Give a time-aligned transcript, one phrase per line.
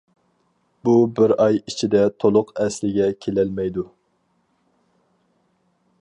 [0.87, 3.87] بۇ بىر ئاي ئىچىدە تولۇق ئەسلىگە كېلەلمەيدۇ.